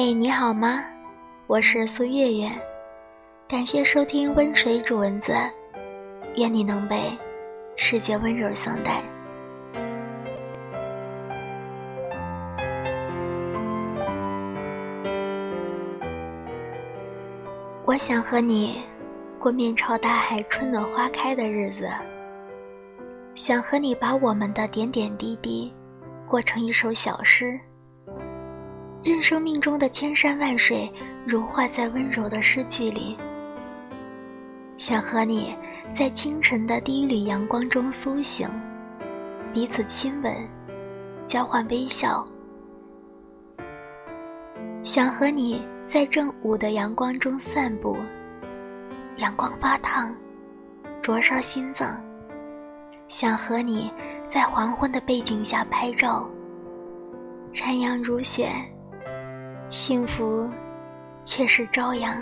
[0.00, 0.84] 嘿，你好吗？
[1.48, 2.48] 我是苏月月，
[3.48, 5.34] 感谢收听温水煮蚊子，
[6.36, 7.10] 愿你能被
[7.74, 9.02] 世界温柔相待。
[17.84, 18.80] 我想和你
[19.36, 21.90] 过面朝大海、春暖花开的日子，
[23.34, 25.74] 想和你把我们的点点滴滴
[26.24, 27.58] 过成一首小诗。
[29.04, 30.90] 任生命中的千山万水
[31.24, 33.16] 融化在温柔的诗句里，
[34.76, 35.54] 想和你
[35.94, 38.48] 在清晨的第一缕阳光中苏醒，
[39.52, 40.34] 彼此亲吻，
[41.26, 42.24] 交换微笑。
[44.82, 47.96] 想和你在正午的阳光中散步，
[49.16, 50.14] 阳光发烫，
[51.02, 51.98] 灼烧心脏。
[53.06, 53.90] 想和你
[54.26, 56.28] 在黄昏的背景下拍照，
[57.54, 58.50] 残阳如血。
[59.70, 60.48] 幸福，
[61.22, 62.16] 却是朝阳。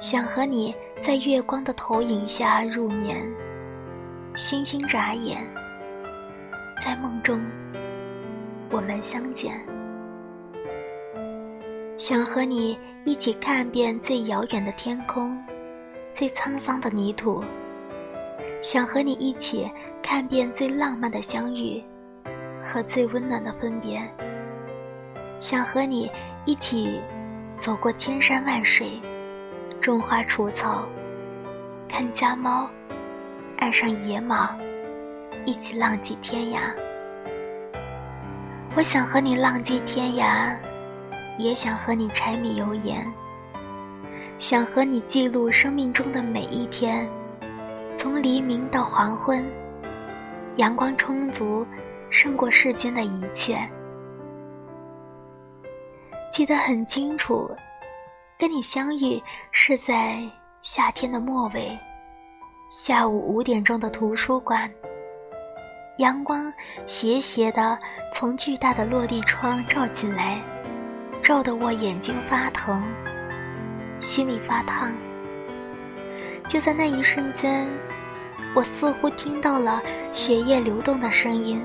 [0.00, 3.24] 想和你在月光的投影下入眠，
[4.34, 5.38] 星星眨眼，
[6.84, 7.40] 在梦中，
[8.70, 9.54] 我们相见。
[11.96, 15.40] 想和你一起看遍最遥远的天空，
[16.12, 17.44] 最沧桑的泥土。
[18.62, 19.70] 想和你一起
[20.02, 21.80] 看遍最浪漫的相遇，
[22.60, 24.02] 和最温暖的分别。
[25.40, 26.10] 想和你
[26.44, 27.00] 一起
[27.58, 29.00] 走过千山万水，
[29.80, 30.84] 种花除草，
[31.88, 32.68] 看家猫，
[33.58, 34.56] 爱上野马，
[35.46, 36.58] 一起浪迹天涯。
[38.76, 40.56] 我想和你浪迹天涯，
[41.38, 43.06] 也想和你柴米油盐，
[44.40, 47.08] 想和你记录生命中的每一天，
[47.96, 49.44] 从黎明到黄昏，
[50.56, 51.64] 阳光充足，
[52.10, 53.68] 胜过世间的一切。
[56.38, 57.50] 记得很清楚，
[58.38, 60.22] 跟你相遇是在
[60.62, 61.76] 夏天的末尾，
[62.70, 64.70] 下午五点钟的图书馆。
[65.96, 66.48] 阳光
[66.86, 67.76] 斜斜的
[68.14, 70.40] 从巨大的落地窗照进来，
[71.24, 72.84] 照得我眼睛发疼，
[73.98, 74.94] 心里发烫。
[76.46, 77.66] 就在那一瞬间，
[78.54, 79.82] 我似乎听到了
[80.12, 81.60] 血液流动的声音，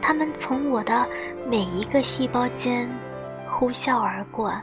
[0.00, 1.06] 它们从我的
[1.46, 2.88] 每一个细胞间。
[3.58, 4.54] 呼啸而过，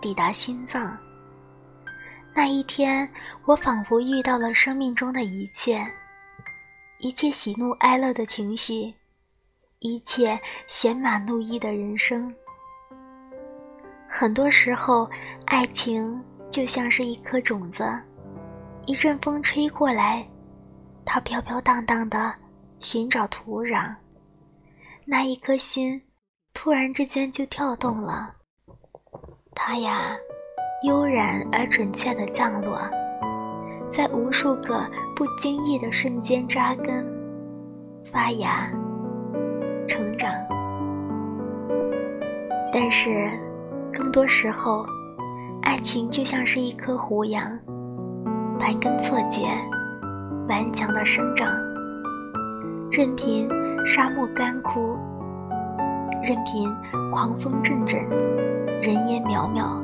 [0.00, 0.96] 抵达心脏。
[2.32, 3.10] 那一天，
[3.46, 5.84] 我仿佛遇到了生命中的一切，
[6.98, 8.94] 一切喜怒哀乐的情绪，
[9.80, 12.32] 一切写满怒意的人生。
[14.08, 15.10] 很多时候，
[15.46, 17.84] 爱情就像是一颗种子，
[18.86, 20.24] 一阵风吹过来，
[21.04, 22.32] 它飘飘荡荡的
[22.78, 23.92] 寻找土壤，
[25.04, 26.00] 那一颗心。
[26.54, 28.30] 突然之间就跳动了，
[29.54, 30.16] 它呀，
[30.86, 32.78] 悠然而准确的降落，
[33.90, 34.86] 在无数个
[35.16, 37.04] 不经意的瞬间扎根、
[38.12, 38.70] 发芽、
[39.88, 40.30] 成长。
[42.72, 43.28] 但是，
[43.92, 44.86] 更多时候，
[45.62, 47.42] 爱情就像是一棵胡杨，
[48.60, 49.48] 盘根错节，
[50.48, 51.50] 顽强的生长，
[52.90, 53.48] 任凭
[53.84, 54.96] 沙漠干枯。
[56.22, 56.72] 任凭
[57.10, 58.00] 狂风阵阵，
[58.80, 59.80] 人烟渺渺，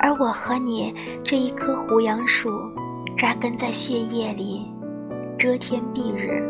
[0.00, 2.50] 而我和你这一棵胡杨树，
[3.14, 4.72] 扎根在血液里，
[5.38, 6.42] 遮天蔽日。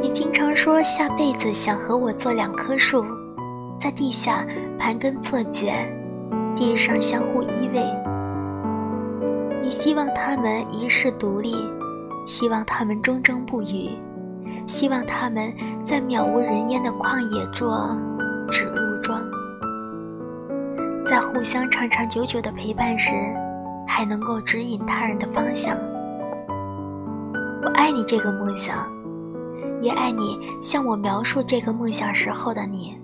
[0.00, 3.04] 你经常说下辈子想和我做两棵树，
[3.76, 4.46] 在地下
[4.78, 5.74] 盘根错节，
[6.54, 7.84] 地上相互依偎。
[9.64, 11.56] 你希望他们一世独立，
[12.24, 13.90] 希望他们忠贞不渝。
[14.68, 15.52] 希望他们
[15.88, 17.96] 在渺无人烟的旷野做
[18.50, 19.22] 指路桩，
[21.06, 23.12] 在互相长长久久的陪伴时，
[23.86, 25.76] 还能够指引他人的方向。
[27.62, 28.84] 我爱你这个梦想，
[29.80, 33.00] 也爱你向我描述这个梦想时候的你。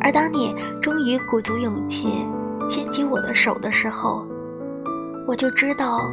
[0.00, 2.26] 而当你终于鼓足勇气
[2.68, 4.26] 牵起我的手的时候，
[5.28, 6.10] 我就知道，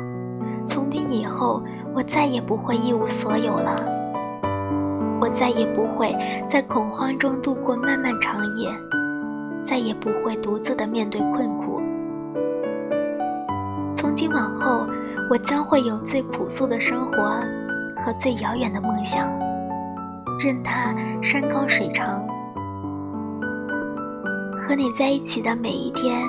[0.68, 1.59] 从今以后
[1.95, 3.97] 我再也不会一无所有了。
[5.31, 6.15] 再也不会
[6.47, 8.69] 在恐慌中度过漫漫长夜，
[9.63, 11.81] 再也不会独自的面对困苦。
[13.95, 14.85] 从今往后，
[15.29, 17.39] 我将会有最朴素的生活
[18.03, 19.27] 和最遥远的梦想，
[20.39, 22.25] 任它山高水长。
[24.59, 26.21] 和你在一起的每一天，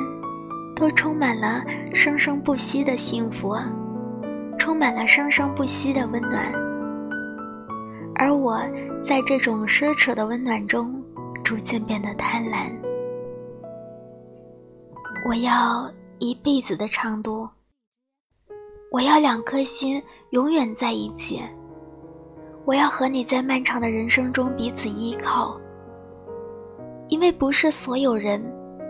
[0.75, 1.62] 都充满了
[1.93, 3.55] 生生不息的幸福，
[4.58, 6.70] 充满了生生不息的温暖。
[8.21, 8.61] 而我
[9.03, 11.03] 在这种奢侈的温暖中，
[11.43, 12.71] 逐渐变得贪婪。
[15.27, 17.49] 我要一辈子的长度，
[18.93, 20.03] 我要两颗心
[20.33, 21.41] 永远在一起。
[22.67, 25.59] 我要和你在漫长的人生中彼此依靠，
[27.09, 28.39] 因为不是所有人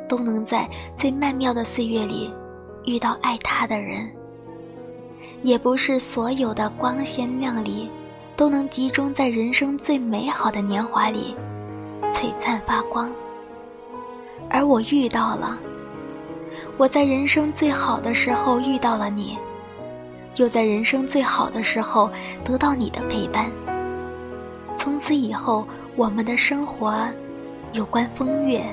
[0.09, 2.35] 都能在最曼妙的岁月里
[2.85, 4.11] 遇到爱他的人，
[5.44, 7.88] 也不是所有的光鲜亮丽
[8.40, 11.37] 都能集中在人生最美好的年华里
[12.10, 13.12] 璀璨发光。
[14.48, 15.58] 而我遇到了，
[16.78, 19.37] 我在人生最好的时候遇到了你。
[20.37, 22.08] 又在人生最好的时候
[22.42, 23.50] 得到你的陪伴。
[24.75, 26.96] 从此以后，我们的生活
[27.72, 28.64] 有关风月，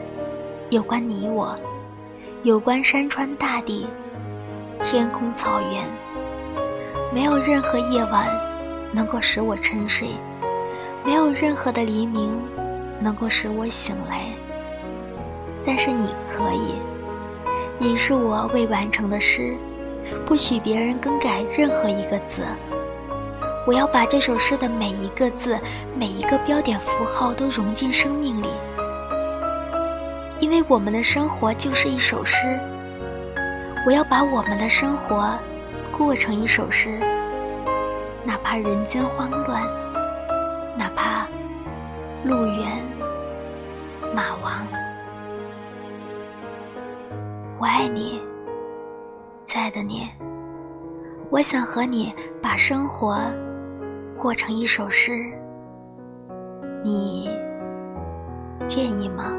[0.69, 1.53] 有关你我，
[2.43, 3.85] 有关山川大地、
[4.81, 5.83] 天空草原。
[7.13, 8.27] 没有任何夜晚
[8.91, 10.09] 能够使我沉睡，
[11.05, 12.37] 没有任何的黎明
[12.99, 14.25] 能够使我醒来。
[15.65, 16.73] 但是你可以，
[17.77, 19.55] 你是我未完成的诗。
[20.25, 22.41] 不许别人更改任何一个字。
[23.65, 25.59] 我要把这首诗的每一个字、
[25.93, 28.47] 每一个标点符号都融进生命里，
[30.39, 32.57] 因为我们的生活就是一首诗。
[33.85, 35.37] 我要把我们的生活
[35.97, 36.97] 过成一首诗，
[38.27, 39.63] 哪怕人间慌乱，
[40.77, 41.25] 哪怕
[42.25, 42.83] 路远
[44.13, 44.67] 马亡，
[47.57, 48.21] 我爱你。
[49.45, 50.09] 亲爱的你，
[51.29, 53.17] 我想和你把生活
[54.17, 55.31] 过成一首诗，
[56.83, 57.29] 你
[58.75, 59.31] 愿意吗？